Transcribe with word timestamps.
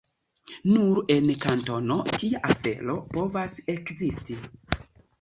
Nur 0.71 1.01
en 1.17 1.27
Kantono 1.43 1.99
tia 2.15 2.43
afero 2.57 2.99
povas 3.15 3.63
ekzisti. 3.79 4.43